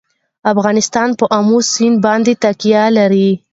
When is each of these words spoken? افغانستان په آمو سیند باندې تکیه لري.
افغانستان 0.51 1.09
په 1.19 1.25
آمو 1.37 1.57
سیند 1.73 1.97
باندې 2.05 2.33
تکیه 2.43 2.83
لري. 2.97 3.29